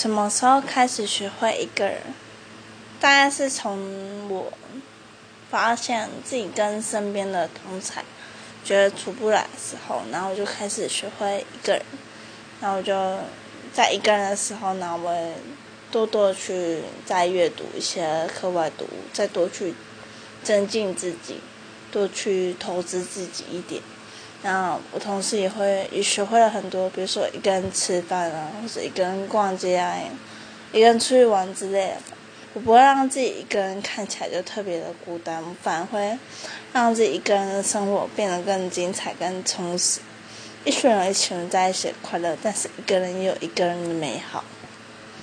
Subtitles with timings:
[0.00, 2.00] 什么时候开始学会一个人？
[2.98, 4.50] 大概是从我
[5.50, 8.02] 发现自己跟身边的同才
[8.64, 11.82] 觉得处不来的时候，然后就开始学会一个人。
[12.62, 12.94] 然后我就
[13.74, 15.14] 在一个人的时候，呢，我
[15.90, 19.74] 多多去再阅读一些课外读物，再多去
[20.42, 21.42] 增进自己，
[21.92, 23.82] 多去投资自己一点。
[24.42, 29.94] 然后我同时也会也学会了很多，比如说一个人吃饭啊，或者一个人逛街啊，
[30.72, 31.96] 一个人出去玩之类的。
[32.52, 36.18] 我不会让自己一个人看起来就特别的孤单，反而会
[36.72, 40.00] 让自己一个人的生活变得更精彩、更充实。
[40.64, 44.42] 一群人一群人在一起快乐，但是一个人也有一个人的美好。